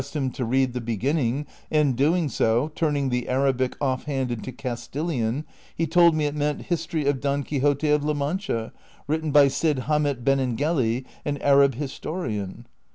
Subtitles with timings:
[0.01, 3.29] With this idea I pressed him to read the beginning, and doing so, turning the
[3.29, 5.43] Arabic offhand into C'astilian,
[5.75, 8.71] he told me it meant, '■'History of Don Quixote of La Mancha, a
[9.07, 12.65] ritten by Cid Hamet Beaengeli^ an Arab historian.''